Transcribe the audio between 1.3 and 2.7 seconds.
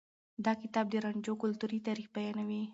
کلتوري تاريخ بيانوي.